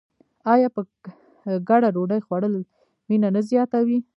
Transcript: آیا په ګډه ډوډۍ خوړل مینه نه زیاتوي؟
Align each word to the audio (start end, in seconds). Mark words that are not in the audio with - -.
آیا 0.53 0.67
په 0.75 0.81
ګډه 1.69 1.89
ډوډۍ 1.95 2.19
خوړل 2.25 2.53
مینه 3.09 3.29
نه 3.35 3.41
زیاتوي؟ 3.49 3.99